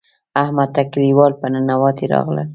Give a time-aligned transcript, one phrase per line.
[0.43, 2.47] احمد ته کلیوال په ننواتې راغلل.